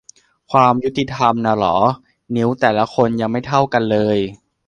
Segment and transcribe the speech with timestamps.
[0.51, 1.77] ความยุติธรรมนะเหรอ
[2.35, 4.17] นิ้วแต่ละคนยังไม่เท่ากันเลย